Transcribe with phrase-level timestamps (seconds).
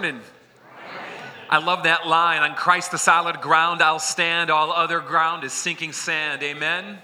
[0.00, 0.22] morning.
[1.50, 5.52] I love that line on Christ the solid ground I'll stand, all other ground is
[5.52, 6.42] sinking sand.
[6.42, 6.84] Amen?
[6.84, 6.98] Amen?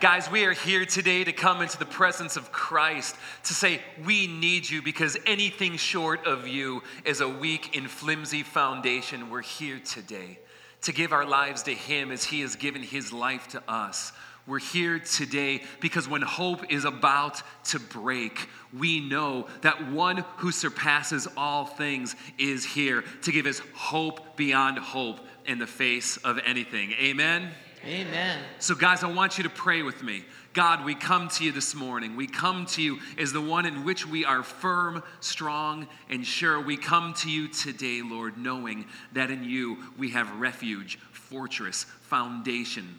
[0.00, 3.16] Guys, we are here today to come into the presence of Christ
[3.46, 8.44] to say, We need you because anything short of you is a weak and flimsy
[8.44, 9.28] foundation.
[9.28, 10.38] We're here today
[10.82, 14.12] to give our lives to Him as He has given His life to us.
[14.46, 20.52] We're here today because when hope is about to break, we know that one who
[20.52, 26.38] surpasses all things is here to give us hope beyond hope in the face of
[26.46, 26.92] anything.
[26.92, 27.50] Amen?
[27.84, 28.38] Amen.
[28.60, 30.24] So, guys, I want you to pray with me.
[30.54, 32.16] God, we come to you this morning.
[32.16, 36.60] We come to you as the one in which we are firm, strong, and sure.
[36.60, 42.98] We come to you today, Lord, knowing that in you we have refuge, fortress, foundation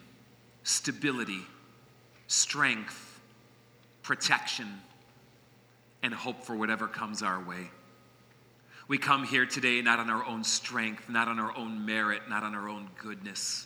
[0.67, 1.39] stability,
[2.27, 3.21] strength,
[4.03, 4.67] protection,
[6.03, 7.69] and hope for whatever comes our way.
[8.89, 12.43] We come here today not on our own strength, not on our own merit, not
[12.43, 13.65] on our own goodness.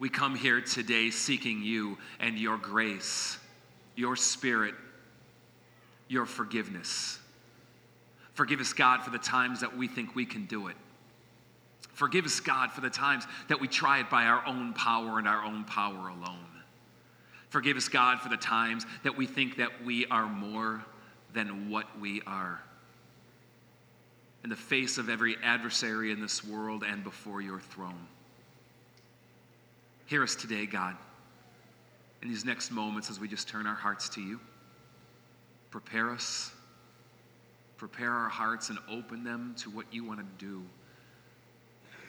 [0.00, 3.38] We come here today seeking you and your grace,
[3.94, 4.74] your spirit,
[6.08, 7.20] your forgiveness.
[8.32, 10.76] Forgive us, God, for the times that we think we can do it.
[11.94, 15.28] Forgive us, God, for the times that we try it by our own power and
[15.28, 16.38] our own power alone.
[17.50, 20.84] Forgive us, God, for the times that we think that we are more
[21.32, 22.60] than what we are.
[24.42, 28.08] In the face of every adversary in this world and before your throne.
[30.06, 30.96] Hear us today, God,
[32.22, 34.40] in these next moments as we just turn our hearts to you.
[35.70, 36.50] Prepare us,
[37.76, 40.62] prepare our hearts, and open them to what you want to do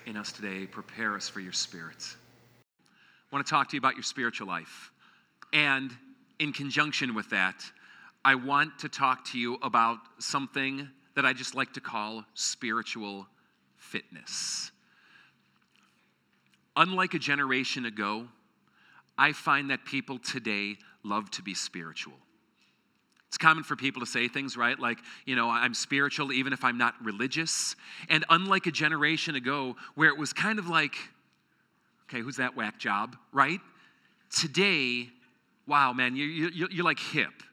[0.06, 0.66] in us today.
[0.66, 2.16] Prepare us for your spirit.
[3.32, 4.92] I want to talk to you about your spiritual life.
[5.54, 5.92] And
[6.40, 7.64] in conjunction with that,
[8.24, 13.28] I want to talk to you about something that I just like to call spiritual
[13.78, 14.72] fitness.
[16.76, 18.28] Unlike a generation ago,
[19.18, 22.16] I find that people today love to be spiritual.
[23.36, 24.80] It's common for people to say things, right?
[24.80, 27.76] Like, you know, I'm spiritual even if I'm not religious.
[28.08, 30.96] And unlike a generation ago where it was kind of like,
[32.08, 33.60] okay, who's that whack job, right?
[34.34, 35.10] Today,
[35.68, 37.44] wow, man, you, you, you're like hip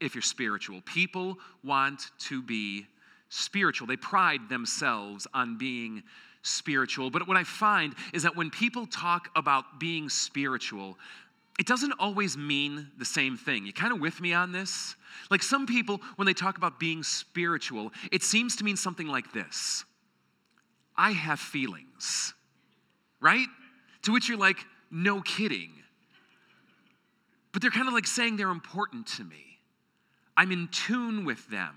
[0.00, 0.82] if you're spiritual.
[0.84, 2.86] People want to be
[3.30, 6.02] spiritual, they pride themselves on being
[6.42, 7.08] spiritual.
[7.08, 10.98] But what I find is that when people talk about being spiritual,
[11.58, 13.66] it doesn't always mean the same thing.
[13.66, 14.96] You kind of with me on this?
[15.30, 19.32] Like some people, when they talk about being spiritual, it seems to mean something like
[19.32, 19.84] this
[20.96, 22.34] I have feelings,
[23.20, 23.46] right?
[24.02, 24.58] To which you're like,
[24.90, 25.70] no kidding.
[27.52, 29.58] But they're kind of like saying they're important to me.
[30.36, 31.74] I'm in tune with them.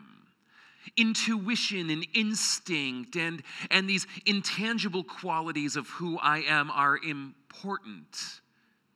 [0.96, 8.42] Intuition and instinct and, and these intangible qualities of who I am are important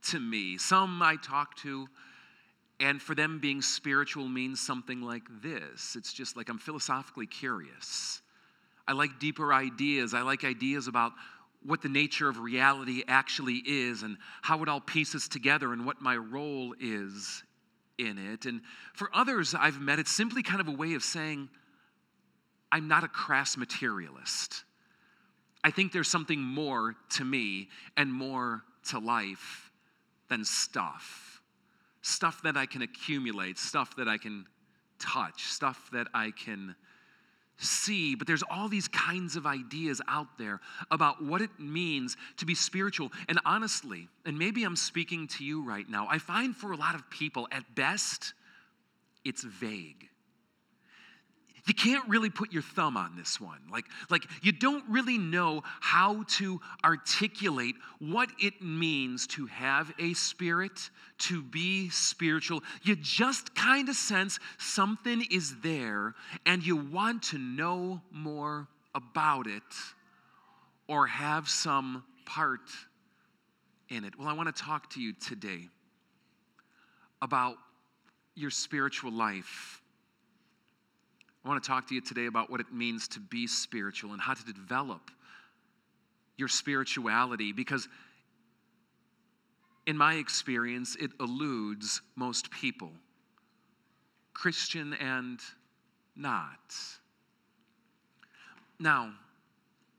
[0.04, 0.58] to me.
[0.58, 1.88] Some I talk to,
[2.80, 8.22] and for them, being spiritual means something like this it's just like I'm philosophically curious.
[8.88, 10.14] I like deeper ideas.
[10.14, 11.12] I like ideas about
[11.64, 16.02] what the nature of reality actually is and how it all pieces together and what
[16.02, 17.44] my role is
[17.98, 18.46] in it.
[18.46, 18.62] And
[18.94, 21.50] for others I've met, it's simply kind of a way of saying,
[22.72, 24.64] I'm not a crass materialist.
[25.64, 27.68] I think there's something more to me
[27.98, 29.69] and more to life
[30.30, 31.42] than stuff.
[32.02, 34.46] Stuff that I can accumulate, stuff that I can
[35.00, 36.76] touch, stuff that I can
[37.58, 38.16] see.
[38.16, 42.56] But there's all these kinds of ideas out there about what it means to be
[42.56, 43.12] spiritual.
[43.28, 46.96] And honestly, and maybe I'm speaking to you right now, I find for a lot
[46.96, 48.34] of people, at best,
[49.26, 50.10] it's vague
[51.66, 53.60] you can't really put your thumb on this one.
[53.72, 60.14] Like, like you don't really know how to articulate what it means to have a
[60.14, 60.90] spirit,
[61.20, 62.62] to be spiritual.
[62.84, 69.48] You just kind of sense something is there and you want to know more about
[69.48, 69.64] it
[70.88, 72.62] or have some part
[73.90, 74.18] in it.
[74.18, 75.68] Well, I want to talk to you today
[77.22, 77.58] about
[78.36, 79.82] your spiritual life
[81.44, 84.22] I want to talk to you today about what it means to be spiritual and
[84.22, 85.10] how to develop
[86.38, 87.88] your spirituality because,
[89.86, 92.92] in my experience, it eludes most people,
[94.34, 95.40] Christian and
[96.16, 96.76] not.
[98.80, 99.14] Now,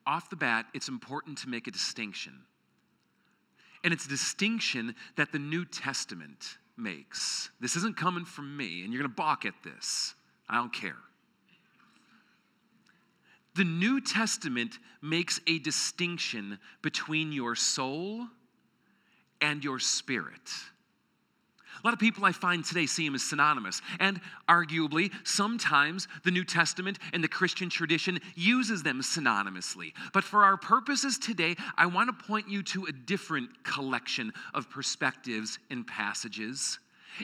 [0.07, 2.33] off the bat, it's important to make a distinction.
[3.83, 7.51] And it's a distinction that the New Testament makes.
[7.61, 10.15] This isn't coming from me, and you're going to balk at this.
[10.49, 10.97] I don't care.
[13.61, 18.27] The New Testament makes a distinction between your soul
[19.43, 20.51] and your spirit.
[21.69, 24.19] A lot of people I find today see them as synonymous, and
[24.49, 29.93] arguably, sometimes the New Testament and the Christian tradition uses them synonymously.
[30.15, 34.71] But for our purposes today, I want to point you to a different collection of
[34.71, 36.79] perspectives and passages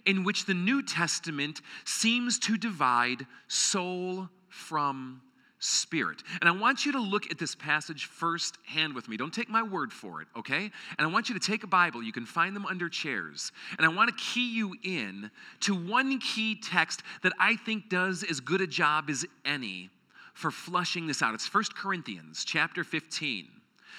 [0.05, 5.23] in which the New Testament seems to divide soul from
[5.59, 6.23] spirit.
[6.41, 9.17] And I want you to look at this passage firsthand with me.
[9.17, 10.71] Don't take my word for it, okay?
[10.99, 12.03] And I want you to take a Bible.
[12.03, 13.53] You can find them under chairs.
[13.79, 15.31] And I want to key you in
[15.61, 19.91] to one key text that I think does as good a job as any
[20.35, 21.35] for flushing this out.
[21.35, 23.49] It's 1 Corinthians chapter 15.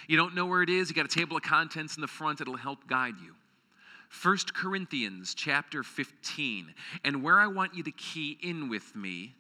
[0.08, 2.40] You don't know where it is, you got a table of contents in the front,
[2.40, 3.34] it'll help guide you.
[4.24, 6.74] 1 Corinthians chapter 15.
[7.04, 9.34] And where I want you to key in with me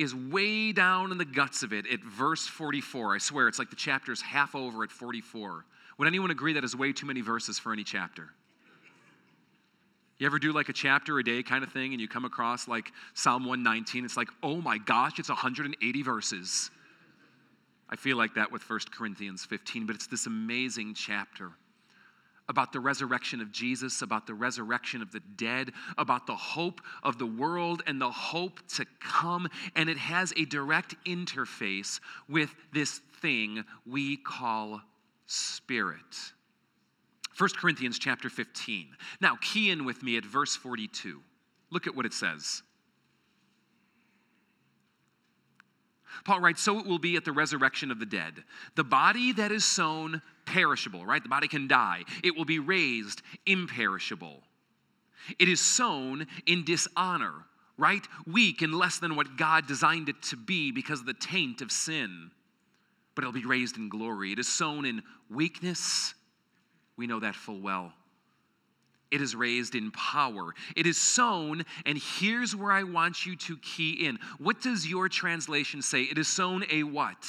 [0.00, 3.14] is way down in the guts of it at verse 44.
[3.14, 5.64] I swear, it's like the chapter's half over at 44.
[5.98, 8.30] Would anyone agree that is way too many verses for any chapter?
[10.18, 12.68] You ever do like a chapter a day kind of thing and you come across
[12.68, 14.04] like Psalm 119?
[14.04, 16.70] It's like, oh my gosh, it's 180 verses.
[17.88, 21.50] I feel like that with 1 Corinthians 15, but it's this amazing chapter
[22.50, 27.16] about the resurrection of Jesus, about the resurrection of the dead, about the hope of
[27.16, 29.48] the world and the hope to come.
[29.76, 34.82] And it has a direct interface with this thing we call
[35.26, 36.32] spirit.
[37.38, 38.88] 1 Corinthians chapter 15.
[39.20, 41.20] Now, key in with me at verse 42.
[41.70, 42.62] Look at what it says.
[46.24, 48.44] Paul writes, So it will be at the resurrection of the dead.
[48.76, 51.22] The body that is sown, perishable, right?
[51.22, 52.04] The body can die.
[52.22, 54.42] It will be raised, imperishable.
[55.38, 57.34] It is sown in dishonor,
[57.76, 58.06] right?
[58.26, 61.70] Weak and less than what God designed it to be because of the taint of
[61.70, 62.30] sin.
[63.14, 64.32] But it'll be raised in glory.
[64.32, 66.14] It is sown in weakness.
[66.96, 67.92] We know that full well.
[69.10, 70.54] It is raised in power.
[70.76, 74.18] It is sown, and here's where I want you to key in.
[74.38, 76.02] What does your translation say?
[76.02, 77.24] It is sown a what?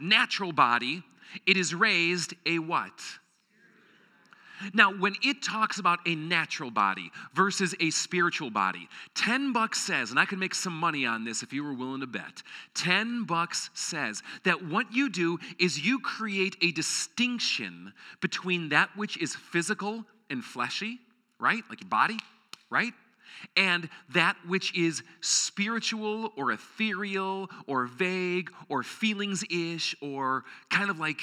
[0.00, 1.02] Natural body.
[1.46, 2.92] It is raised a what?
[4.74, 10.10] Now, when it talks about a natural body versus a spiritual body, 10 bucks says,
[10.10, 12.42] and I could make some money on this if you were willing to bet,
[12.74, 19.16] 10 bucks says that what you do is you create a distinction between that which
[19.18, 20.98] is physical and fleshy,
[21.38, 21.62] right?
[21.68, 22.18] Like your body,
[22.70, 22.92] right?
[23.56, 30.98] And that which is spiritual or ethereal or vague or feelings ish or kind of
[30.98, 31.20] like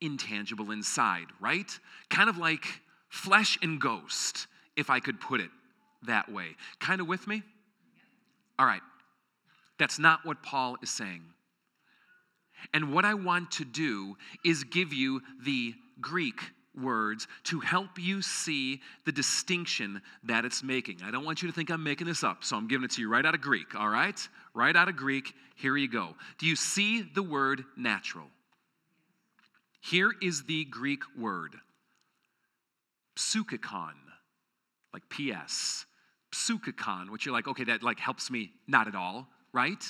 [0.00, 1.78] intangible inside, right?
[2.10, 2.66] Kind of like
[3.08, 4.46] flesh and ghost,
[4.76, 5.50] if I could put it
[6.06, 6.56] that way.
[6.80, 7.42] Kind of with me?
[8.58, 8.82] All right.
[9.78, 11.22] That's not what Paul is saying.
[12.74, 16.40] And what I want to do is give you the Greek
[16.80, 20.98] words to help you see the distinction that it's making.
[21.04, 23.00] I don't want you to think I'm making this up, so I'm giving it to
[23.00, 24.18] you right out of Greek, all right?
[24.54, 26.14] Right out of Greek, here you go.
[26.38, 28.26] Do you see the word natural?
[29.80, 31.56] Here is the Greek word
[33.16, 33.94] psukikon,
[34.92, 35.86] like PS.
[36.32, 39.84] Psukikon, which you're like, okay, that like helps me not at all, right?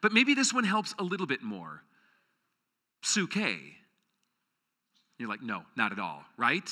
[0.00, 1.82] But maybe this one helps a little bit more.
[3.02, 3.74] Psuche
[5.18, 6.68] you're like, no, not at all, right?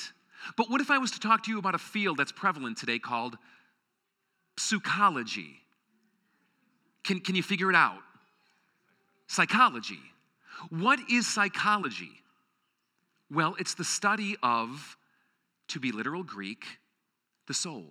[0.57, 2.99] But what if I was to talk to you about a field that's prevalent today
[2.99, 3.37] called
[4.57, 5.57] psychology?
[7.03, 8.01] Can, can you figure it out?
[9.27, 9.99] Psychology.
[10.69, 12.11] What is psychology?
[13.31, 14.97] Well, it's the study of,
[15.69, 16.65] to be literal Greek,
[17.47, 17.85] the soul,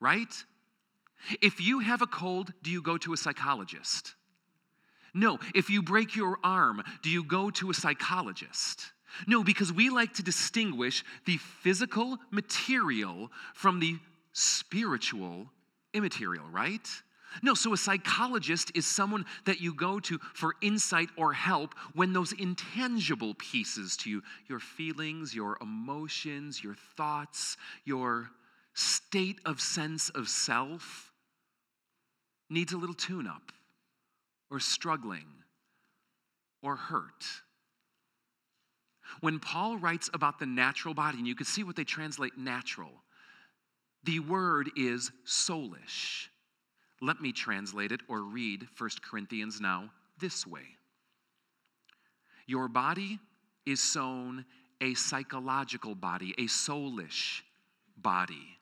[0.00, 0.32] right?
[1.40, 4.14] If you have a cold, do you go to a psychologist?
[5.14, 5.38] No.
[5.54, 8.92] If you break your arm, do you go to a psychologist?
[9.26, 13.98] No, because we like to distinguish the physical material from the
[14.32, 15.46] spiritual
[15.94, 16.86] immaterial, right?
[17.42, 22.12] No, so a psychologist is someone that you go to for insight or help when
[22.12, 28.30] those intangible pieces to you, your feelings, your emotions, your thoughts, your
[28.74, 31.12] state of sense of self,
[32.48, 33.52] needs a little tune up,
[34.50, 35.26] or struggling,
[36.62, 37.24] or hurt.
[39.20, 42.92] When Paul writes about the natural body, and you can see what they translate natural,
[44.04, 46.28] the word is soulish.
[47.00, 50.76] Let me translate it or read 1 Corinthians now this way
[52.46, 53.18] Your body
[53.66, 54.44] is sown
[54.80, 57.42] a psychological body, a soulish
[57.96, 58.58] body.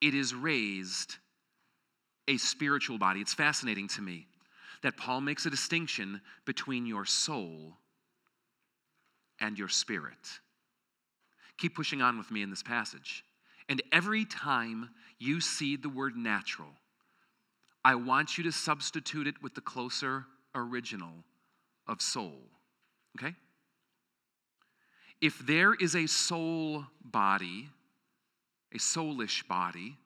[0.00, 1.16] It is raised
[2.28, 3.20] a spiritual body.
[3.20, 4.26] It's fascinating to me
[4.82, 7.76] that Paul makes a distinction between your soul
[9.44, 10.40] and your spirit.
[11.58, 13.24] Keep pushing on with me in this passage.
[13.68, 16.70] And every time you see the word natural,
[17.84, 20.24] I want you to substitute it with the closer
[20.54, 21.12] original
[21.86, 22.38] of soul.
[23.18, 23.34] Okay?
[25.20, 27.68] If there is a soul body,
[28.74, 29.98] a soulish body,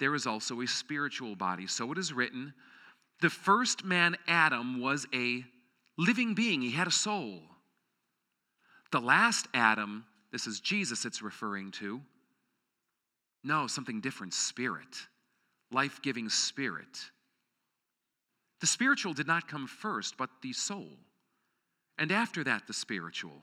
[0.00, 1.68] there is also a spiritual body.
[1.68, 2.54] So it is written
[3.20, 5.44] the first man, Adam, was a
[5.98, 7.42] living being, he had a soul.
[8.92, 12.00] The last Adam, this is Jesus it's referring to,
[13.42, 15.06] no, something different spirit,
[15.70, 17.10] life giving spirit.
[18.60, 20.90] The spiritual did not come first, but the soul.
[21.98, 23.42] And after that, the spiritual.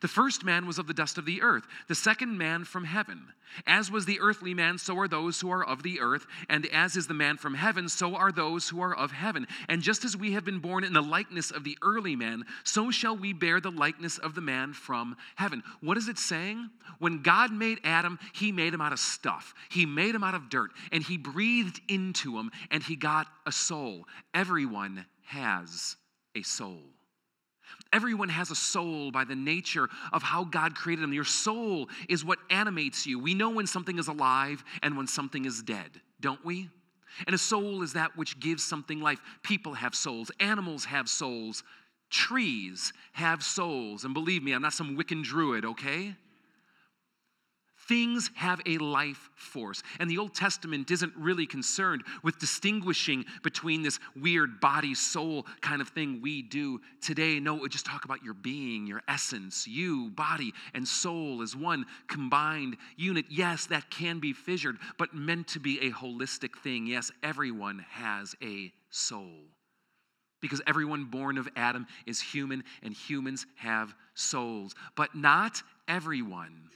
[0.00, 3.28] The first man was of the dust of the earth, the second man from heaven.
[3.66, 6.96] As was the earthly man, so are those who are of the earth, and as
[6.96, 9.46] is the man from heaven, so are those who are of heaven.
[9.68, 12.90] And just as we have been born in the likeness of the early man, so
[12.90, 15.62] shall we bear the likeness of the man from heaven.
[15.80, 16.70] What is it saying?
[16.98, 20.48] When God made Adam, he made him out of stuff, he made him out of
[20.48, 24.06] dirt, and he breathed into him, and he got a soul.
[24.32, 25.96] Everyone has
[26.34, 26.82] a soul.
[27.92, 31.12] Everyone has a soul by the nature of how God created them.
[31.12, 33.18] Your soul is what animates you.
[33.18, 36.70] We know when something is alive and when something is dead, don't we?
[37.26, 39.20] And a soul is that which gives something life.
[39.42, 41.62] People have souls, animals have souls,
[42.08, 44.04] trees have souls.
[44.04, 46.14] And believe me, I'm not some Wiccan druid, okay?
[47.92, 49.82] Things have a life force.
[50.00, 55.82] And the Old Testament isn't really concerned with distinguishing between this weird body soul kind
[55.82, 57.38] of thing we do today.
[57.38, 61.84] No, we just talk about your being, your essence, you, body, and soul as one
[62.08, 63.26] combined unit.
[63.28, 66.86] Yes, that can be fissured, but meant to be a holistic thing.
[66.86, 69.42] Yes, everyone has a soul.
[70.40, 74.74] Because everyone born of Adam is human and humans have souls.
[74.96, 76.70] But not everyone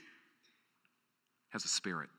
[1.57, 2.09] has a spirit.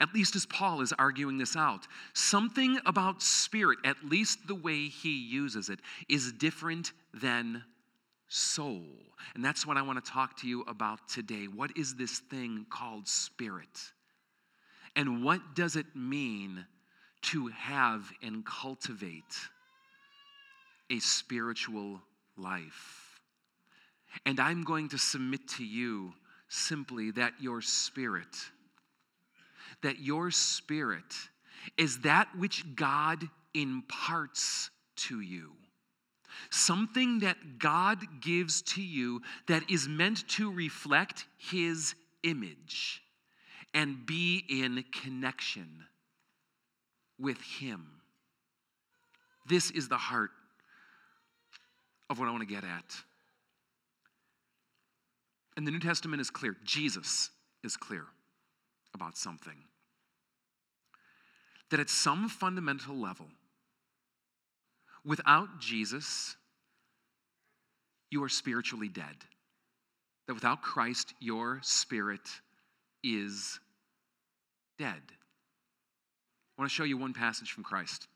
[0.00, 4.88] At least as Paul is arguing this out, something about spirit, at least the way
[4.88, 7.62] he uses it, is different than
[8.28, 8.82] soul.
[9.34, 11.44] And that's what I want to talk to you about today.
[11.44, 13.92] What is this thing called spirit?
[14.96, 16.66] And what does it mean
[17.22, 19.22] to have and cultivate
[20.90, 22.00] a spiritual
[22.36, 23.20] life?
[24.26, 26.14] And I'm going to submit to you
[26.54, 28.36] simply that your spirit,
[29.82, 31.14] that your spirit
[31.76, 35.52] is that which God imparts to you.
[36.50, 43.02] Something that God gives to you that is meant to reflect His image
[43.72, 45.84] and be in connection
[47.18, 47.86] with Him.
[49.46, 50.30] This is the heart
[52.10, 52.96] of what I want to get at.
[55.56, 56.56] And the New Testament is clear.
[56.64, 57.30] Jesus
[57.62, 58.04] is clear
[58.94, 59.56] about something.
[61.70, 63.26] That at some fundamental level,
[65.04, 66.36] without Jesus,
[68.10, 69.16] you are spiritually dead.
[70.26, 72.28] That without Christ, your spirit
[73.02, 73.58] is
[74.78, 75.02] dead.
[76.56, 78.06] I want to show you one passage from Christ.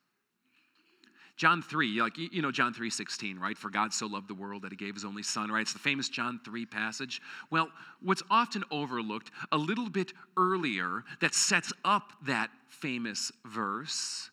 [1.38, 3.56] John 3, like you know John 3 16, right?
[3.56, 5.62] For God so loved the world that he gave his only son, right?
[5.62, 7.22] It's the famous John 3 passage.
[7.48, 7.70] Well,
[8.02, 14.30] what's often overlooked a little bit earlier that sets up that famous verse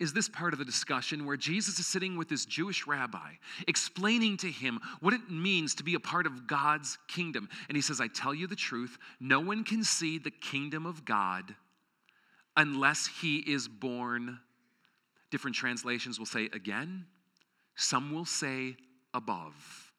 [0.00, 3.30] is this part of the discussion where Jesus is sitting with this Jewish rabbi,
[3.68, 7.48] explaining to him what it means to be a part of God's kingdom.
[7.68, 11.04] And he says, I tell you the truth, no one can see the kingdom of
[11.04, 11.54] God
[12.56, 14.40] unless he is born
[15.30, 17.04] Different translations will say again,
[17.76, 18.76] some will say
[19.14, 19.92] above.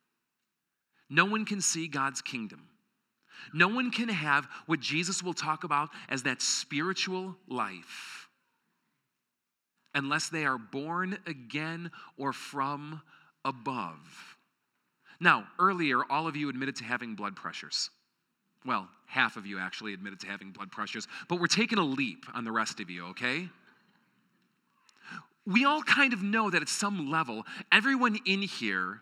[1.09, 2.67] No one can see God's kingdom.
[3.53, 8.27] No one can have what Jesus will talk about as that spiritual life
[9.95, 13.01] unless they are born again or from
[13.43, 14.37] above.
[15.19, 17.89] Now, earlier, all of you admitted to having blood pressures.
[18.65, 22.25] Well, half of you actually admitted to having blood pressures, but we're taking a leap
[22.33, 23.49] on the rest of you, okay?
[25.45, 29.01] We all kind of know that at some level, everyone in here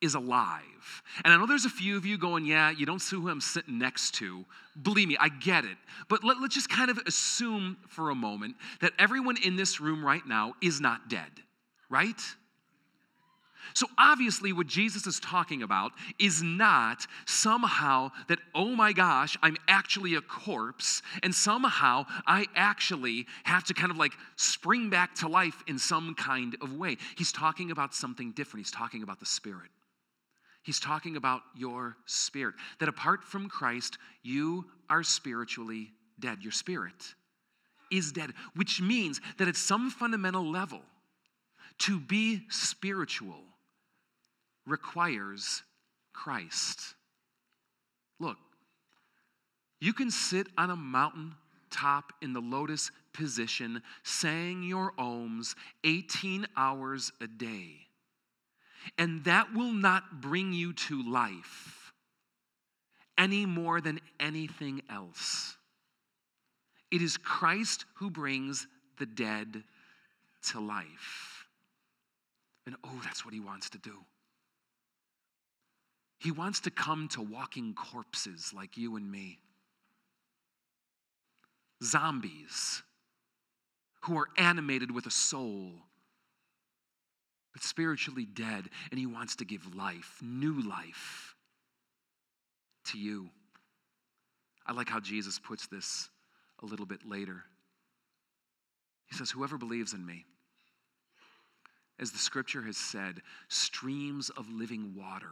[0.00, 1.02] is alive.
[1.24, 3.40] And I know there's a few of you going, yeah, you don't see who I'm
[3.40, 4.44] sitting next to.
[4.82, 5.76] Believe me, I get it.
[6.08, 10.04] But let, us just kind of assume for a moment that everyone in this room
[10.04, 11.30] right now is not dead,
[11.88, 12.20] right?
[13.76, 19.58] So, obviously, what Jesus is talking about is not somehow that, oh my gosh, I'm
[19.68, 25.28] actually a corpse, and somehow I actually have to kind of like spring back to
[25.28, 26.96] life in some kind of way.
[27.18, 28.64] He's talking about something different.
[28.64, 29.68] He's talking about the Spirit.
[30.62, 32.54] He's talking about your spirit.
[32.80, 36.38] That apart from Christ, you are spiritually dead.
[36.40, 37.14] Your spirit
[37.92, 40.80] is dead, which means that at some fundamental level,
[41.80, 43.42] to be spiritual
[44.66, 45.62] requires
[46.12, 46.94] Christ.
[48.18, 48.38] Look,
[49.80, 51.34] you can sit on a mountain
[51.70, 55.54] top in the lotus position saying your ohms
[55.84, 57.86] 18 hours a day,
[58.98, 61.92] and that will not bring you to life
[63.18, 65.56] any more than anything else.
[66.90, 68.66] It is Christ who brings
[68.98, 69.64] the dead
[70.50, 71.46] to life.
[72.66, 73.94] And oh, that's what he wants to do.
[76.18, 79.38] He wants to come to walking corpses like you and me,
[81.82, 82.82] zombies
[84.02, 85.72] who are animated with a soul,
[87.52, 91.34] but spiritually dead, and He wants to give life, new life,
[92.86, 93.28] to you.
[94.66, 96.08] I like how Jesus puts this
[96.62, 97.44] a little bit later.
[99.08, 100.24] He says, Whoever believes in me,
[101.98, 105.30] as the scripture has said, streams of living water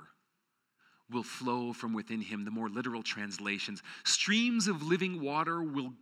[1.11, 2.44] will flow from within him.
[2.44, 5.92] The more literal translations streams of living water will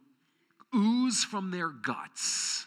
[0.75, 2.66] ooze from their guts.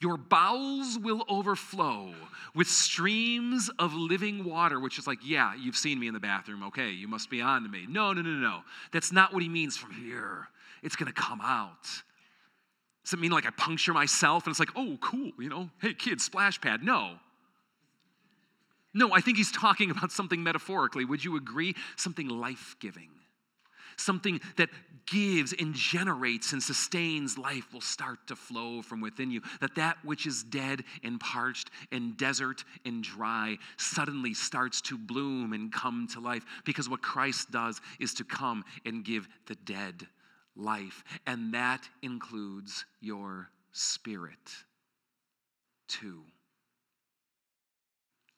[0.00, 2.12] Your bowels will overflow
[2.54, 6.64] with streams of living water, which is like, yeah, you've seen me in the bathroom.
[6.64, 7.86] Okay, you must be on to me.
[7.88, 8.60] No, no, no, no.
[8.92, 10.48] That's not what he means from here.
[10.82, 11.84] It's going to come out.
[13.04, 15.94] Does it mean like I puncture myself and it's like, oh, cool, you know, hey,
[15.94, 16.82] kids, splash pad?
[16.82, 17.16] No.
[18.94, 21.04] No, I think he's talking about something metaphorically.
[21.04, 21.74] Would you agree?
[21.96, 23.10] Something life giving.
[23.96, 24.70] Something that
[25.06, 29.42] gives and generates and sustains life will start to flow from within you.
[29.60, 35.52] That that which is dead and parched and desert and dry suddenly starts to bloom
[35.52, 36.44] and come to life.
[36.64, 40.06] Because what Christ does is to come and give the dead
[40.56, 41.04] life.
[41.26, 44.50] And that includes your spirit
[45.88, 46.22] too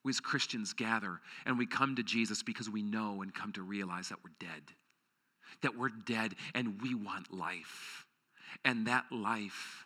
[0.07, 3.63] we as Christians gather and we come to Jesus because we know and come to
[3.63, 4.63] realize that we're dead.
[5.63, 8.07] That we're dead and we want life.
[8.65, 9.85] And that life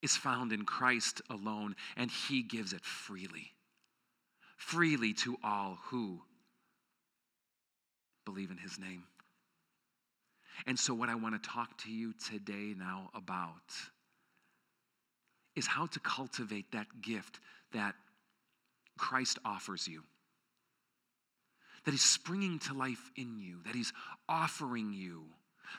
[0.00, 3.50] is found in Christ alone, and He gives it freely.
[4.56, 6.20] Freely to all who
[8.24, 9.02] believe in His name.
[10.66, 13.72] And so, what I want to talk to you today now about
[15.56, 17.40] is how to cultivate that gift
[17.72, 17.94] that
[18.96, 20.02] Christ offers you.
[21.84, 23.92] That He's springing to life in you, that He's
[24.28, 25.24] offering you.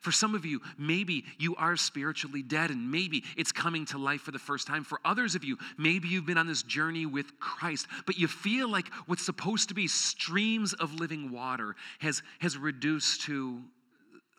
[0.02, 4.22] For some of you, maybe you are spiritually dead and maybe it's coming to life
[4.22, 4.84] for the first time.
[4.84, 8.70] For others of you, maybe you've been on this journey with Christ, but you feel
[8.70, 13.62] like what's supposed to be streams of living water has, has reduced to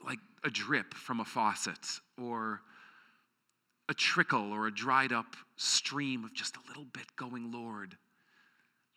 [0.04, 2.60] like a drip from a faucet or
[3.88, 7.96] a trickle or a dried up stream of just a little bit going, Lord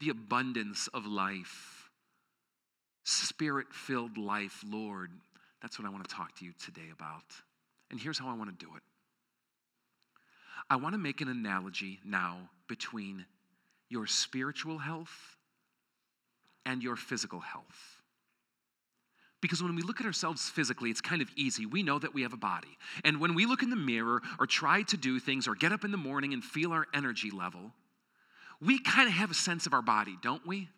[0.01, 1.89] the abundance of life,
[3.05, 5.11] spirit filled life, Lord.
[5.61, 7.23] That's what I want to talk to you today about.
[7.91, 8.83] And here's how I want to do it
[10.69, 13.25] I want to make an analogy now between
[13.89, 15.37] your spiritual health
[16.65, 18.01] and your physical health.
[19.41, 21.65] Because when we look at ourselves physically, it's kind of easy.
[21.65, 22.77] We know that we have a body.
[23.03, 25.83] And when we look in the mirror or try to do things or get up
[25.83, 27.71] in the morning and feel our energy level,
[28.61, 30.69] we kind of have a sense of our body, don't we?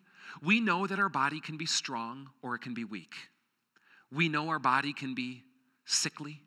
[0.42, 3.14] We know that our body can be strong or it can be weak.
[4.12, 5.42] We know our body can be
[5.84, 6.40] sickly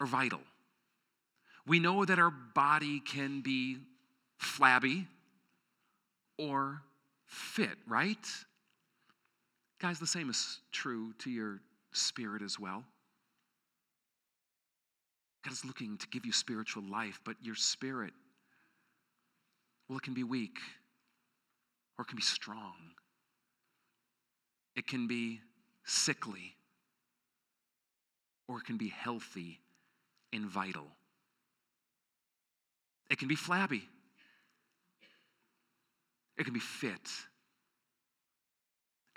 [0.00, 0.40] or vital.
[1.66, 3.78] We know that our body can be
[4.36, 5.06] flabby
[6.38, 6.82] or
[7.26, 8.26] fit, right?
[9.80, 11.60] Guys, the same is true to your
[11.92, 12.84] spirit as well.
[15.44, 18.12] God is looking to give you spiritual life, but your spirit
[19.88, 20.58] well, it can be weak
[21.98, 22.74] or it can be strong.
[24.76, 25.40] It can be
[25.84, 26.56] sickly
[28.48, 29.60] or it can be healthy
[30.32, 30.86] and vital.
[33.10, 33.82] It can be flabby.
[36.36, 37.08] It can be fit.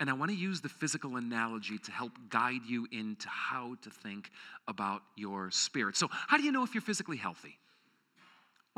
[0.00, 3.90] And I want to use the physical analogy to help guide you into how to
[3.90, 4.30] think
[4.68, 5.96] about your spirit.
[5.96, 7.58] So, how do you know if you're physically healthy?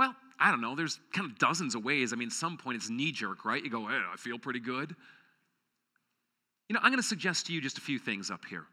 [0.00, 0.74] Well, I don't know.
[0.74, 2.14] There's kind of dozens of ways.
[2.14, 3.62] I mean, at some point it's knee jerk, right?
[3.62, 4.96] You go, hey, I feel pretty good.
[6.70, 8.64] You know, I'm going to suggest to you just a few things up here.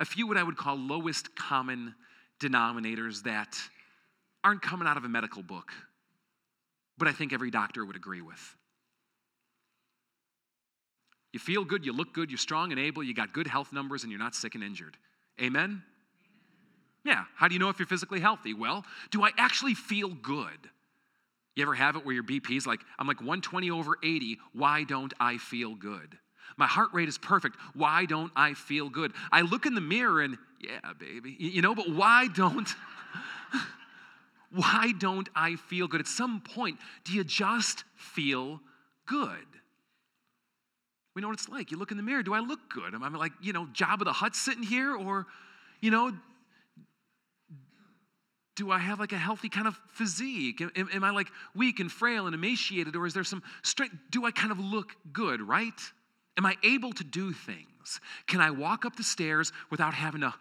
[0.00, 1.94] A few what I would call lowest common
[2.40, 3.56] denominators that
[4.42, 5.70] aren't coming out of a medical book,
[6.98, 8.56] but I think every doctor would agree with.
[11.32, 14.02] You feel good, you look good, you're strong and able, you got good health numbers,
[14.02, 14.96] and you're not sick and injured.
[15.40, 15.84] Amen?
[17.04, 17.24] Yeah.
[17.36, 18.54] How do you know if you're physically healthy?
[18.54, 20.68] Well, do I actually feel good?
[21.54, 24.38] You ever have it where your BP's like, I'm like 120 over 80.
[24.52, 26.16] Why don't I feel good?
[26.56, 27.56] My heart rate is perfect.
[27.74, 29.12] Why don't I feel good?
[29.32, 32.68] I look in the mirror and, yeah, baby, you know, but why don't.
[34.52, 36.00] why don't I feel good?
[36.00, 38.60] At some point, do you just feel
[39.06, 39.46] good?
[41.14, 41.72] We know what it's like.
[41.72, 42.94] You look in the mirror, do I look good?
[42.94, 44.94] Am I like, you know, Jabba the Hutt sitting here?
[44.94, 45.26] Or,
[45.80, 46.12] you know,
[48.58, 50.60] do I have like a healthy kind of physique?
[50.60, 53.94] Am, am, I like weak and frail and emaciated, or is there some strength?
[54.10, 55.80] Do I kind of look good, right?
[56.36, 58.00] Am I able to do things?
[58.26, 60.34] Can I walk up the stairs without having to,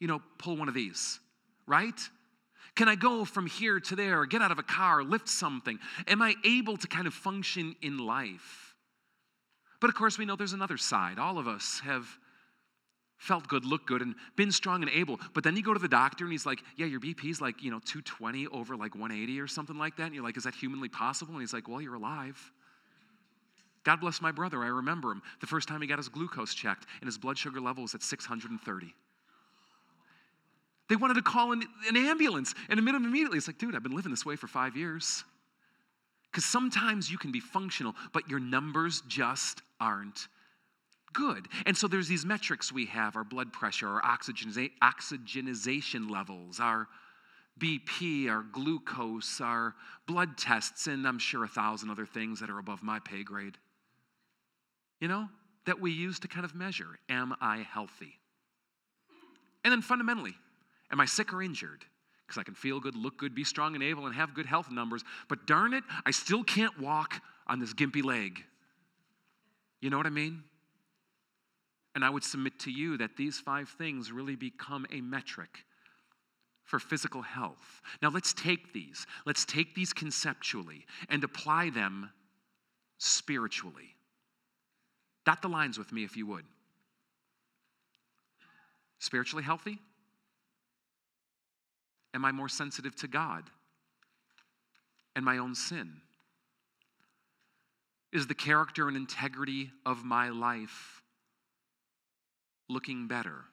[0.00, 1.20] you know, pull one of these,
[1.68, 2.00] right?
[2.74, 5.78] Can I go from here to there, or get out of a car, lift something?
[6.08, 8.74] Am I able to kind of function in life?
[9.80, 11.20] But of course, we know there's another side.
[11.20, 12.08] All of us have
[13.18, 15.20] felt good, looked good, and been strong and able.
[15.34, 17.70] But then you go to the doctor and he's like, Yeah, your BP's like, you
[17.70, 20.04] know, 220 over like 180 or something like that.
[20.04, 21.34] And you're like, Is that humanly possible?
[21.34, 22.52] And he's like, Well, you're alive.
[23.84, 24.62] God bless my brother.
[24.62, 27.60] I remember him the first time he got his glucose checked, and his blood sugar
[27.60, 28.94] level was at 630.
[30.88, 33.36] They wanted to call an, an ambulance and admit him immediately.
[33.36, 35.24] It's like, dude, I've been living this way for five years.
[36.30, 40.28] Because sometimes you can be functional, but your numbers just aren't
[41.12, 41.48] good.
[41.66, 46.88] And so there's these metrics we have our blood pressure, our oxygenization levels, our
[47.58, 49.74] BP, our glucose, our
[50.06, 53.58] blood tests, and I'm sure a thousand other things that are above my pay grade.
[55.00, 55.28] You know,
[55.66, 58.14] that we use to kind of measure am I healthy?
[59.64, 60.34] And then fundamentally,
[60.90, 61.84] am I sick or injured?
[62.26, 64.70] Because I can feel good, look good, be strong and able, and have good health
[64.70, 68.44] numbers, but darn it, I still can't walk on this gimpy leg.
[69.80, 70.42] You know what I mean?
[71.98, 75.64] And I would submit to you that these five things really become a metric
[76.62, 77.82] for physical health.
[78.00, 82.10] Now, let's take these, let's take these conceptually and apply them
[82.98, 83.96] spiritually.
[85.26, 86.44] Dot the lines with me if you would.
[89.00, 89.80] Spiritually healthy?
[92.14, 93.42] Am I more sensitive to God
[95.16, 95.94] and my own sin?
[98.12, 101.02] Is the character and integrity of my life
[102.68, 103.44] looking better.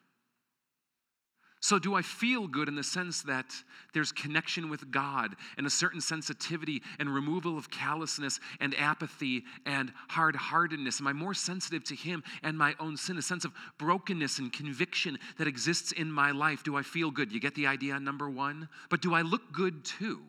[1.65, 3.51] So, do I feel good in the sense that
[3.91, 9.91] there's connection with God and a certain sensitivity and removal of callousness and apathy and
[10.07, 11.01] hard heartedness?
[11.01, 13.17] Am I more sensitive to Him and my own sin?
[13.17, 16.63] A sense of brokenness and conviction that exists in my life.
[16.63, 17.31] Do I feel good?
[17.31, 18.69] You get the idea number one?
[18.91, 20.21] But do I look good too?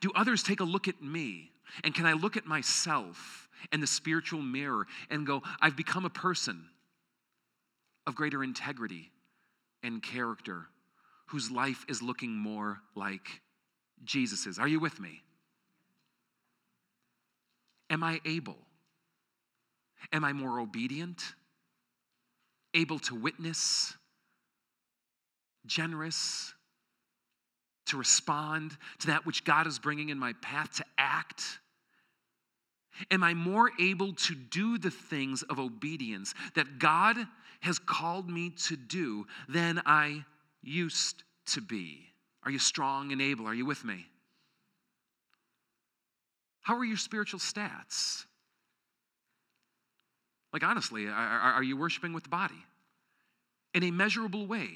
[0.00, 1.52] Do others take a look at me?
[1.84, 6.10] And can I look at myself in the spiritual mirror and go, I've become a
[6.10, 6.64] person
[8.06, 9.10] of greater integrity
[9.82, 10.66] and character,
[11.26, 13.40] whose life is looking more like
[14.04, 14.58] Jesus's.
[14.58, 15.22] Are you with me?
[17.88, 18.58] Am I able?
[20.12, 21.22] Am I more obedient?
[22.74, 23.94] Able to witness?
[25.66, 26.54] Generous?
[27.86, 31.42] To respond to that which God is bringing in my path, to act?
[33.10, 37.16] Am I more able to do the things of obedience that God
[37.60, 40.24] has called me to do than I
[40.62, 42.06] used to be?
[42.44, 43.46] Are you strong and able?
[43.46, 44.06] Are you with me?
[46.62, 48.24] How are your spiritual stats?
[50.52, 52.62] Like, honestly, are, are, you worshiping with the body
[53.72, 54.68] in a measurable way?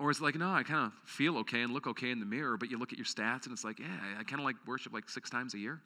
[0.00, 2.26] Or is it like, no, I kind of feel okay and look okay in the
[2.26, 3.86] mirror, but you look at your stats and it's like, yeah,
[4.18, 5.80] I kind of like worship like six times a year?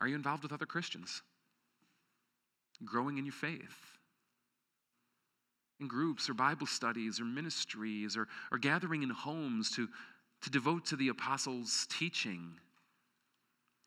[0.00, 1.22] Are you involved with other Christians?
[2.84, 3.98] Growing in your faith?
[5.80, 9.88] In groups or Bible studies or ministries or, or gathering in homes to,
[10.42, 12.58] to devote to the apostles' teaching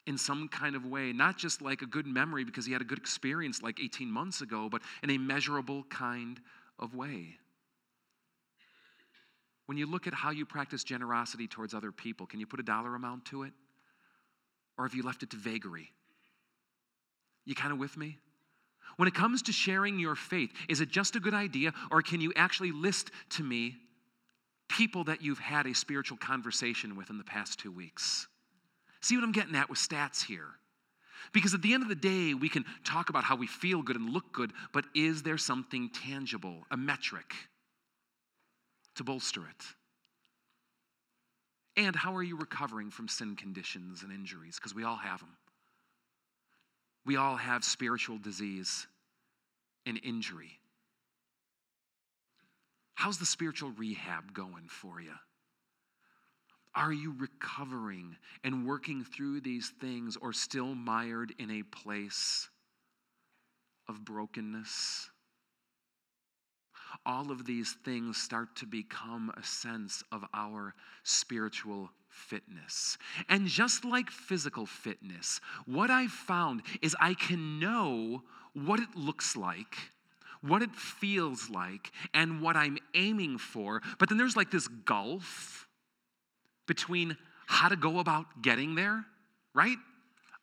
[0.06, 2.86] in some kind of way, not just like a good memory because he had a
[2.86, 6.39] good experience like 18 months ago, but in a measurable kind
[6.80, 7.36] of way.
[9.65, 12.63] When you look at how you practice generosity towards other people, can you put a
[12.63, 13.52] dollar amount to it?
[14.78, 15.91] Or have you left it to vagary?
[17.47, 18.19] You kind of with me?
[18.97, 22.19] When it comes to sharing your faith, is it just a good idea, or can
[22.19, 23.77] you actually list to me
[24.67, 28.27] people that you've had a spiritual conversation with in the past two weeks?
[28.99, 30.49] See what I'm getting at with stats here?
[31.31, 33.95] Because at the end of the day, we can talk about how we feel good
[33.95, 37.33] and look good, but is there something tangible, a metric,
[38.95, 39.65] to bolster it?
[41.81, 44.55] And how are you recovering from sin conditions and injuries?
[44.55, 45.29] Because we all have them.
[47.08, 48.86] We all have spiritual disease
[49.86, 50.60] and injury.
[52.96, 55.13] How's the spiritual rehab going for you?
[56.76, 62.50] Are you recovering and working through these things or still mired in a place
[63.88, 65.10] of brokenness?
[67.06, 72.97] All of these things start to become a sense of our spiritual fitness.
[73.30, 79.36] And just like physical fitness, what I've found is I can know what it looks
[79.36, 79.75] like,
[80.41, 83.82] what it feels like, and what I'm aiming for.
[83.99, 85.67] But then there's like this gulf
[86.67, 89.06] between how to go about getting there,
[89.53, 89.77] right?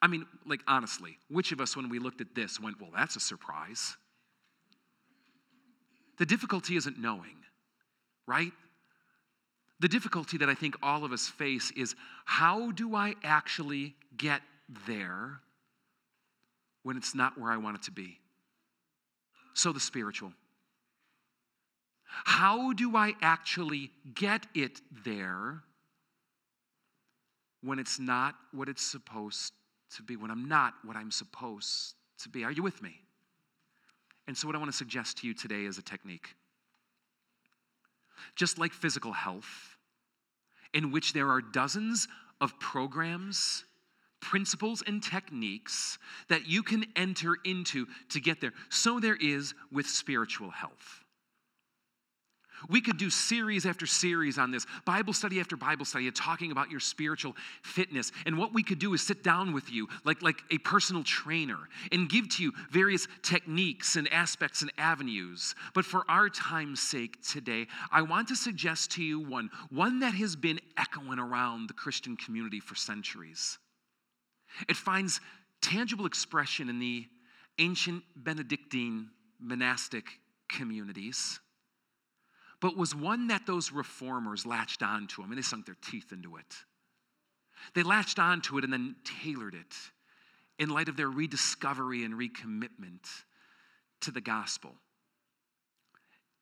[0.00, 3.16] I mean, like honestly, which of us, when we looked at this, went, well, that's
[3.16, 3.96] a surprise?
[6.18, 7.36] The difficulty isn't knowing,
[8.26, 8.52] right?
[9.84, 11.94] The difficulty that I think all of us face is
[12.24, 14.40] how do I actually get
[14.86, 15.40] there
[16.84, 18.18] when it's not where I want it to be?
[19.52, 20.32] So, the spiritual.
[22.06, 25.60] How do I actually get it there
[27.62, 29.52] when it's not what it's supposed
[29.96, 32.42] to be, when I'm not what I'm supposed to be?
[32.42, 33.02] Are you with me?
[34.28, 36.34] And so, what I want to suggest to you today is a technique.
[38.34, 39.73] Just like physical health,
[40.74, 42.08] in which there are dozens
[42.40, 43.64] of programs,
[44.20, 49.86] principles, and techniques that you can enter into to get there, so there is with
[49.86, 51.03] spiritual health.
[52.68, 56.70] We could do series after series on this, Bible study after Bible study, talking about
[56.70, 58.12] your spiritual fitness.
[58.26, 61.58] And what we could do is sit down with you like, like a personal trainer
[61.92, 65.54] and give to you various techniques and aspects and avenues.
[65.74, 70.14] But for our time's sake today, I want to suggest to you one, one that
[70.14, 73.58] has been echoing around the Christian community for centuries.
[74.68, 75.20] It finds
[75.60, 77.06] tangible expression in the
[77.58, 79.08] ancient Benedictine
[79.40, 80.04] monastic
[80.48, 81.40] communities
[82.64, 85.22] but was one that those reformers latched onto.
[85.22, 86.56] I mean, they sunk their teeth into it.
[87.74, 89.74] They latched onto it and then tailored it
[90.58, 93.06] in light of their rediscovery and recommitment
[94.00, 94.72] to the gospel.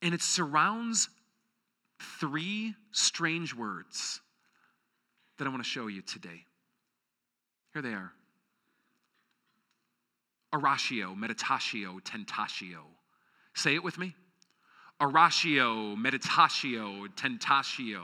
[0.00, 1.08] And it surrounds
[2.20, 4.20] three strange words
[5.38, 6.44] that I want to show you today.
[7.72, 8.12] Here they are
[10.52, 12.82] oratio, meditatio, tentatio.
[13.54, 14.14] Say it with me
[15.02, 18.02] oratio, meditatio, tentatio.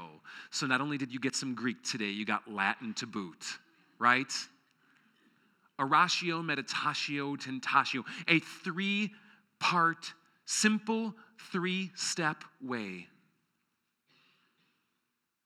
[0.51, 3.45] So not only did you get some Greek today, you got Latin to boot,
[3.99, 4.33] right?
[5.79, 8.03] Oratio, meditatio, tentatio.
[8.27, 9.13] A three
[9.61, 10.13] part,
[10.45, 11.15] simple,
[11.53, 13.07] three step way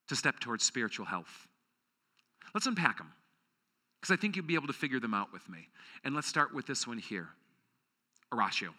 [0.08, 1.46] to step towards spiritual health.
[2.54, 3.12] Let's unpack them
[4.00, 5.68] because I think you'll be able to figure them out with me.
[6.02, 7.28] And let's start with this one here
[8.32, 8.70] oratio.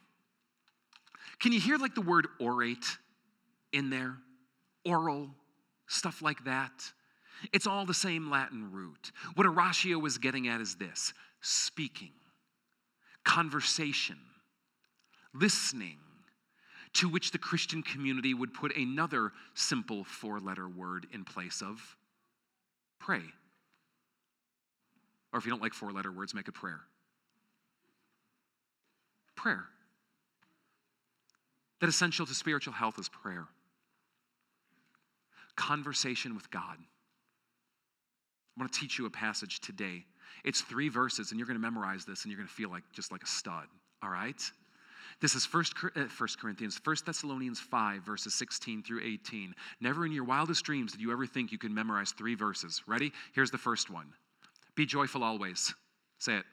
[1.43, 2.97] Can you hear like the word orate
[3.73, 4.15] in there?
[4.85, 5.29] Oral,
[5.87, 6.71] stuff like that.
[7.51, 9.11] It's all the same Latin root.
[9.35, 12.13] What Oratio was getting at is this speaking,
[13.25, 14.15] conversation,
[15.33, 15.97] listening,
[16.93, 21.97] to which the Christian community would put another simple four letter word in place of
[22.99, 23.23] pray.
[25.33, 26.79] Or if you don't like four letter words, make a prayer.
[29.35, 29.65] Prayer
[31.83, 33.45] that essential to spiritual health is prayer,
[35.57, 36.77] conversation with God.
[36.77, 40.05] I want to teach you a passage today.
[40.45, 42.83] It's three verses, and you're going to memorize this, and you're going to feel like
[42.93, 43.65] just like a stud.
[44.01, 44.41] All right.
[45.19, 49.53] This is First, uh, First Corinthians, First Thessalonians 5, verses 16 through 18.
[49.81, 52.81] Never in your wildest dreams did you ever think you could memorize three verses.
[52.87, 53.11] Ready?
[53.33, 54.07] Here's the first one
[54.75, 55.73] Be joyful always.
[56.17, 56.45] Say it.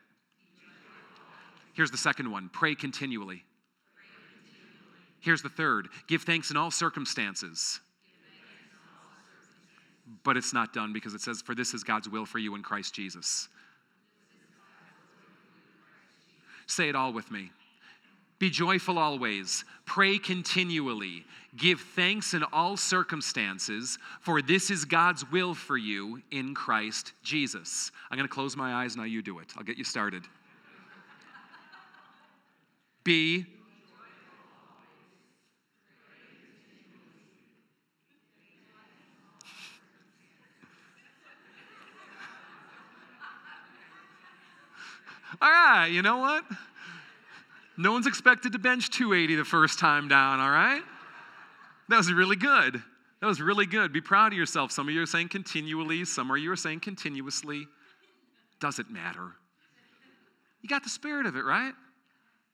[1.72, 3.44] Here's the second one Pray continually.
[5.20, 7.80] Here's the third give thanks in all circumstances.
[10.24, 12.62] But it's not done because it says, For this is God's will for you in
[12.62, 13.48] Christ Jesus.
[16.66, 17.50] Say it all with me.
[18.40, 19.64] Be joyful always.
[19.85, 21.24] Pray continually.
[21.56, 27.90] Give thanks in all circumstances, for this is God's will for you in Christ Jesus.
[28.11, 29.52] I'm going to close my eyes, now you do it.
[29.56, 30.22] I'll get you started.
[33.04, 33.46] Be
[45.42, 46.44] All right, you know what?
[47.76, 50.83] No one's expected to bench 280 the first time down, all right?
[51.88, 52.83] That was really good.
[53.20, 53.92] That was really good.
[53.92, 54.70] Be proud of yourself.
[54.70, 57.66] Some of you are saying continually, some of you are saying continuously.
[58.61, 59.33] Doesn't matter.
[60.62, 61.72] You got the spirit of it, right?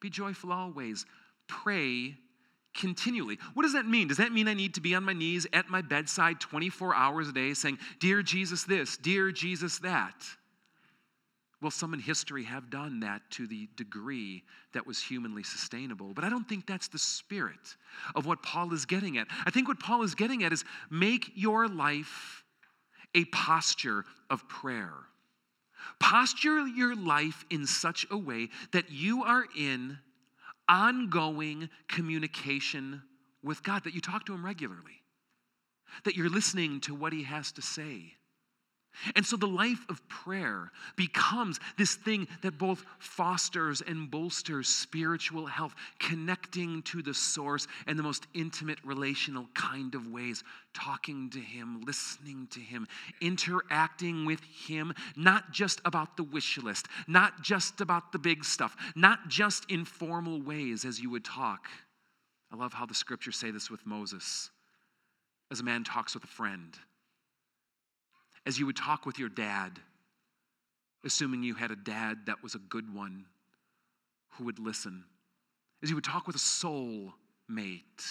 [0.00, 1.04] Be joyful always.
[1.48, 2.14] Pray
[2.74, 3.38] continually.
[3.54, 4.08] What does that mean?
[4.08, 7.28] Does that mean I need to be on my knees at my bedside 24 hours
[7.28, 10.14] a day saying, Dear Jesus, this, Dear Jesus, that?
[11.62, 14.42] Well, some in history have done that to the degree
[14.74, 16.12] that was humanly sustainable.
[16.12, 17.76] But I don't think that's the spirit
[18.14, 19.28] of what Paul is getting at.
[19.46, 22.44] I think what Paul is getting at is make your life
[23.14, 24.92] a posture of prayer.
[25.98, 29.98] Posture your life in such a way that you are in
[30.68, 33.02] ongoing communication
[33.42, 35.02] with God, that you talk to Him regularly,
[36.04, 38.12] that you're listening to what He has to say
[39.14, 45.46] and so the life of prayer becomes this thing that both fosters and bolsters spiritual
[45.46, 50.42] health, connecting to the source in the most intimate relational kind of ways,
[50.74, 52.86] talking to Him, listening to Him,
[53.20, 58.76] interacting with Him, not just about the wish list, not just about the big stuff,
[58.94, 61.68] not just in formal ways as you would talk.
[62.52, 64.50] I love how the scriptures say this with Moses
[65.50, 66.76] as a man talks with a friend
[68.46, 69.80] as you would talk with your dad,
[71.04, 73.26] assuming you had a dad that was a good one
[74.30, 75.04] who would listen,
[75.82, 77.12] as you would talk with a soul
[77.48, 78.04] mate,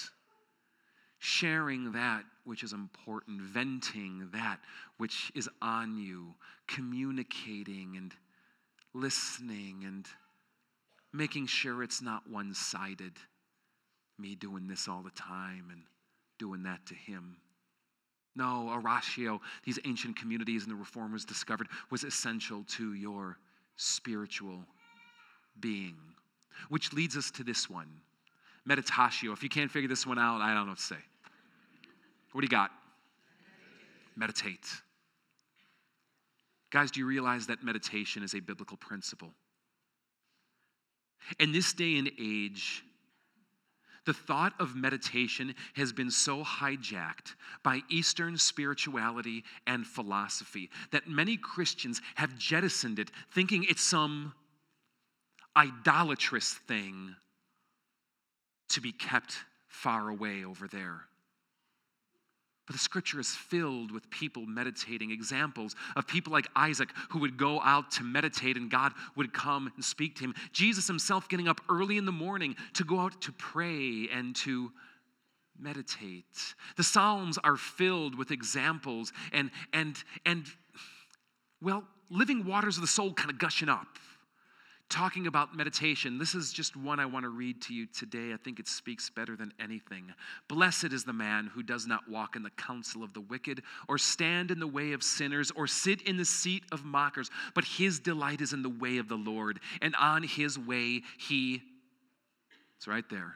[1.20, 4.60] sharing that which is important, venting that
[4.98, 6.36] which is on you,
[6.68, 8.14] communicating and
[8.94, 10.06] listening and
[11.14, 13.14] making sure it's not one sided.
[14.18, 15.82] Me doing this all the time and
[16.38, 17.38] doing that to him.
[18.36, 23.38] No, oratio, these ancient communities and the reformers discovered, was essential to your
[23.78, 24.60] spiritual
[25.60, 25.96] being.
[26.70, 27.88] Which leads us to this one
[28.68, 29.32] meditatio.
[29.32, 30.98] If you can't figure this one out, I don't know what to say.
[32.32, 32.72] What do you got?
[34.16, 34.68] Meditate.
[36.72, 39.30] Guys, do you realize that meditation is a biblical principle?
[41.40, 42.84] In this day and age,
[44.06, 51.38] the thought of meditation has been so hijacked by Eastern spirituality and philosophy that many
[51.38, 54.34] Christians have jettisoned it, thinking it's some
[55.58, 57.16] idolatrous thing
[58.70, 59.38] to be kept
[59.68, 61.02] far away over there.
[62.66, 67.38] But the scripture is filled with people meditating, examples of people like Isaac who would
[67.38, 70.34] go out to meditate and God would come and speak to him.
[70.52, 74.72] Jesus himself getting up early in the morning to go out to pray and to
[75.60, 76.56] meditate.
[76.76, 80.46] The Psalms are filled with examples and and and
[81.62, 83.88] well, living waters of the soul kind of gushing up
[84.90, 88.34] talking about meditation, this is just one I want to read to you today.
[88.34, 90.14] I think it speaks better than anything.
[90.48, 93.98] Blessed is the man who does not walk in the counsel of the wicked, or
[93.98, 98.00] stand in the way of sinners, or sit in the seat of mockers, but his
[98.00, 101.62] delight is in the way of the Lord, and on his way he,
[102.78, 103.36] it's right there,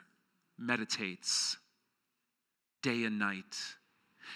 [0.58, 1.58] meditates
[2.82, 3.58] day and night.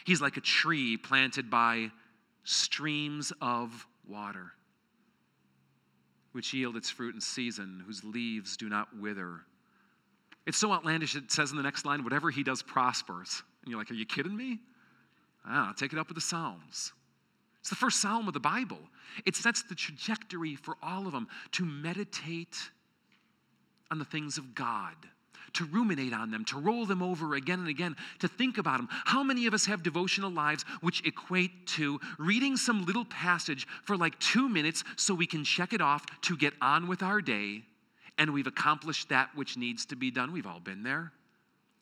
[0.05, 1.91] He's like a tree planted by
[2.43, 4.51] streams of water
[6.33, 9.41] which yield its fruit in season, whose leaves do not wither.
[10.45, 13.41] It's so outlandish, it says in the next line, whatever he does prospers.
[13.63, 14.59] And you're like, are you kidding me?
[15.45, 16.91] Ah, take it up with the Psalms.
[17.59, 18.79] It's the first psalm of the Bible.
[19.25, 22.57] It sets the trajectory for all of them to meditate
[23.89, 24.95] on the things of God
[25.53, 28.89] to ruminate on them, to roll them over again and again, to think about them.
[28.91, 33.97] How many of us have devotional lives which equate to reading some little passage for
[33.97, 37.63] like two minutes so we can check it off to get on with our day
[38.17, 40.31] and we've accomplished that which needs to be done?
[40.31, 41.11] We've all been there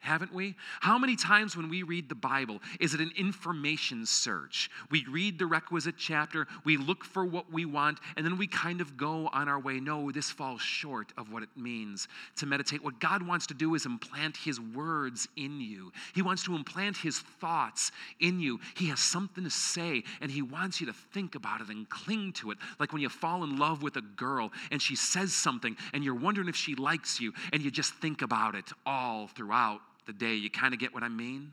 [0.01, 0.55] haven't we?
[0.79, 4.69] How many times when we read the Bible is it an information search?
[4.89, 8.81] We read the requisite chapter, we look for what we want, and then we kind
[8.81, 9.79] of go on our way.
[9.79, 12.07] No, this falls short of what it means
[12.37, 12.83] to meditate.
[12.83, 16.97] What God wants to do is implant His words in you, He wants to implant
[16.97, 18.59] His thoughts in you.
[18.75, 22.33] He has something to say, and He wants you to think about it and cling
[22.33, 22.57] to it.
[22.79, 26.15] Like when you fall in love with a girl and she says something, and you're
[26.15, 30.33] wondering if she likes you, and you just think about it all throughout the day.
[30.33, 31.51] You kind of get what I mean?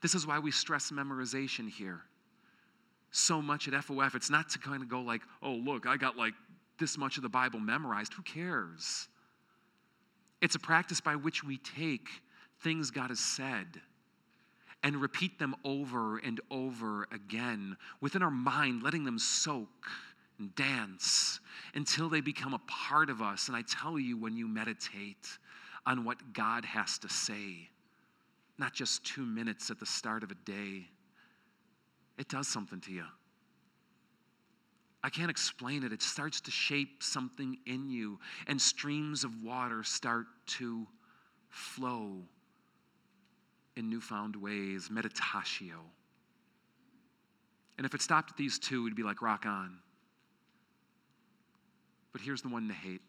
[0.00, 2.02] This is why we stress memorization here
[3.12, 4.14] so much at FOF.
[4.14, 6.34] It's not to kind of go like, oh, look, I got like
[6.78, 8.14] this much of the Bible memorized.
[8.14, 9.08] Who cares?
[10.40, 12.08] It's a practice by which we take
[12.62, 13.66] things God has said
[14.82, 19.68] and repeat them over and over again within our mind, letting them soak
[20.38, 21.38] and dance
[21.74, 23.46] until they become a part of us.
[23.46, 25.38] And I tell you, when you meditate
[25.86, 27.68] on what God has to say,
[28.58, 30.86] not just two minutes at the start of a day,
[32.18, 33.04] it does something to you.
[35.04, 35.92] I can't explain it.
[35.92, 40.26] It starts to shape something in you, and streams of water start
[40.58, 40.86] to
[41.48, 42.18] flow
[43.76, 44.88] in newfound ways.
[44.92, 45.80] Meditatio.
[47.78, 49.78] And if it stopped at these two, it'd be like rock on.
[52.12, 53.00] But here's the one to hate.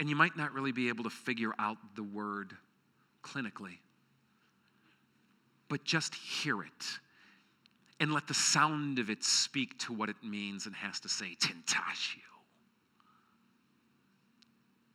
[0.00, 2.56] And you might not really be able to figure out the word
[3.22, 3.78] clinically,
[5.68, 6.86] but just hear it
[8.00, 11.36] and let the sound of it speak to what it means and has to say
[11.38, 12.22] tentatio.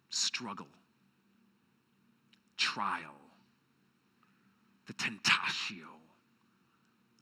[0.10, 0.68] Struggle,
[2.58, 3.22] trial,
[4.88, 5.86] the tentatio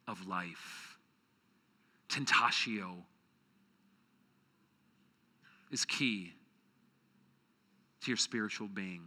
[0.07, 0.97] of life.
[2.07, 3.03] Tentatio
[5.69, 6.31] is key
[8.03, 9.01] to your spiritual being.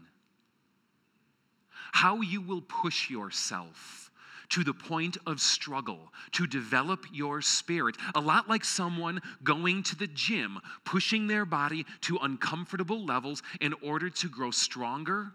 [1.93, 4.11] How you will push yourself
[4.51, 7.97] to the point of struggle to develop your spirit.
[8.15, 13.75] A lot like someone going to the gym, pushing their body to uncomfortable levels in
[13.83, 15.33] order to grow stronger.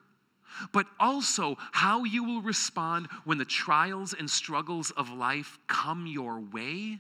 [0.74, 6.40] But also how you will respond when the trials and struggles of life come your
[6.40, 7.00] way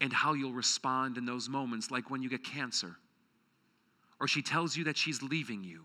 [0.00, 2.96] and how you'll respond in those moments, like when you get cancer,
[4.20, 5.84] or she tells you that she's leaving you,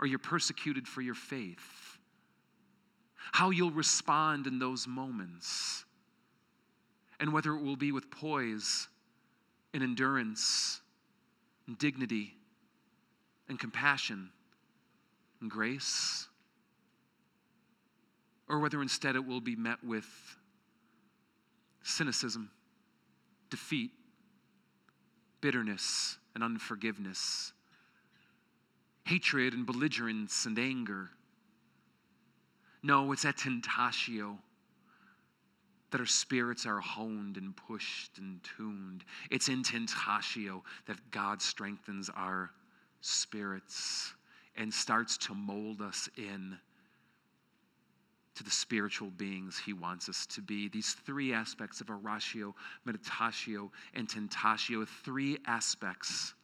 [0.00, 1.98] or you're persecuted for your faith.
[3.32, 5.84] How you'll respond in those moments,
[7.20, 8.88] and whether it will be with poise
[9.72, 10.80] and endurance
[11.66, 12.34] and dignity
[13.48, 14.30] and compassion
[15.40, 16.28] and grace,
[18.48, 20.06] or whether instead it will be met with
[21.82, 22.50] cynicism,
[23.50, 23.90] defeat,
[25.40, 27.52] bitterness, and unforgiveness,
[29.04, 31.10] hatred and belligerence and anger.
[32.82, 34.38] No, it's at tentatio
[35.90, 39.04] that our spirits are honed and pushed and tuned.
[39.30, 42.50] It's in tentatio that God strengthens our
[43.02, 44.14] spirits
[44.56, 46.56] and starts to mold us in
[48.34, 50.68] to the spiritual beings he wants us to be.
[50.68, 52.54] These three aspects of oratio,
[52.86, 56.34] meditatio, and tentatio, three aspects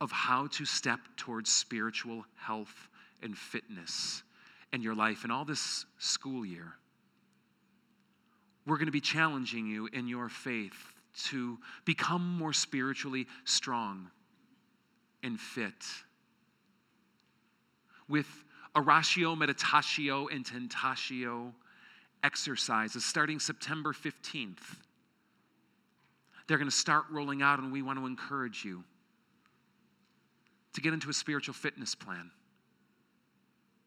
[0.00, 2.88] of how to step towards spiritual health
[3.22, 4.22] and fitness
[4.72, 5.24] in your life.
[5.24, 6.74] And all this school year,
[8.66, 10.92] we're going to be challenging you in your faith
[11.28, 14.10] to become more spiritually strong
[15.22, 15.84] and fit.
[18.08, 18.28] With
[18.74, 21.52] oratio, meditatio, and tentatio
[22.22, 24.76] exercises starting September 15th.
[26.46, 28.84] They're going to start rolling out, and we want to encourage you
[30.74, 32.30] to get into a spiritual fitness plan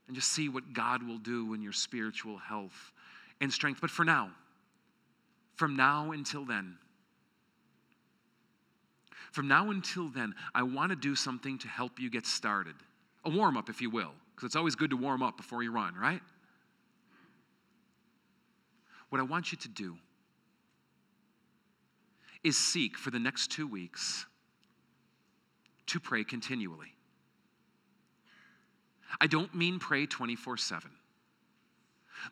[0.08, 2.92] and just see what God will do in your spiritual health
[3.42, 3.82] and strength.
[3.82, 4.32] But for now,
[5.56, 6.78] from now until then,
[9.32, 12.76] from now until then, I want to do something to help you get started.
[13.26, 15.72] A warm up, if you will because it's always good to warm up before you
[15.72, 16.22] run, right?
[19.10, 19.96] What I want you to do
[22.44, 24.26] is seek for the next two weeks
[25.88, 26.94] to pray continually.
[29.22, 30.90] I don't mean pray 24 7,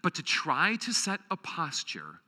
[0.02, 2.22] but to try to set a posture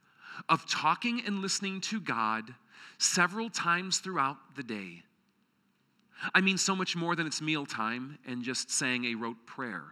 [0.50, 2.54] of talking and listening to God
[2.98, 5.04] several times throughout the day
[6.34, 9.84] I mean so much more than it's mealtime and just saying a rote prayer.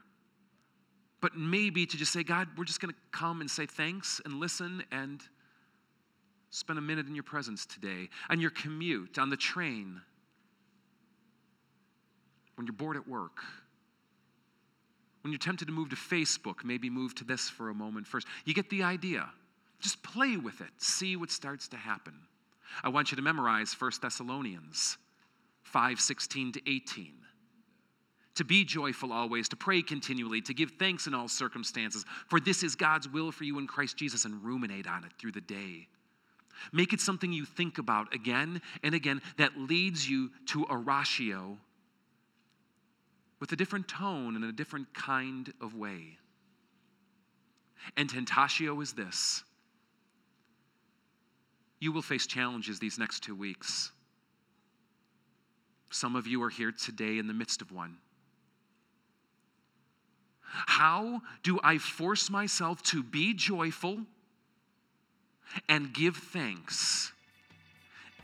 [1.21, 4.39] But maybe to just say, God, we're just going to come and say thanks and
[4.39, 5.21] listen and
[6.49, 8.09] spend a minute in your presence today.
[8.29, 10.01] On your commute, on the train,
[12.55, 13.39] when you're bored at work,
[15.21, 18.27] when you're tempted to move to Facebook, maybe move to this for a moment first.
[18.45, 19.29] You get the idea.
[19.79, 22.13] Just play with it, see what starts to happen.
[22.83, 24.97] I want you to memorize 1 Thessalonians
[25.63, 27.13] 5 16 to 18.
[28.35, 32.63] To be joyful always, to pray continually, to give thanks in all circumstances, for this
[32.63, 35.87] is God's will for you in Christ Jesus, and ruminate on it through the day.
[36.71, 41.57] Make it something you think about again and again that leads you to oratio
[43.39, 46.17] with a different tone and a different kind of way.
[47.97, 49.43] And tentatio is this
[51.79, 53.91] you will face challenges these next two weeks.
[55.91, 57.97] Some of you are here today in the midst of one.
[60.41, 63.99] How do I force myself to be joyful
[65.67, 67.11] and give thanks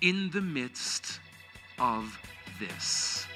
[0.02, 1.20] in the midst
[1.78, 2.18] of
[2.60, 3.28] this?